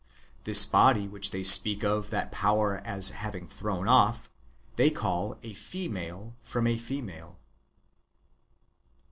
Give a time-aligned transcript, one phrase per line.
[0.45, 4.31] This body which they speak of that power as having thrown off,
[4.75, 7.37] they call a female from a female.